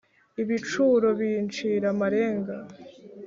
[0.41, 2.55] ibicuro bincira amarenga